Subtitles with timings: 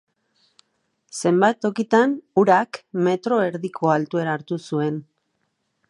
[1.19, 4.99] Zenbait tokitan, urak metro erdiko altuera hartu zuen.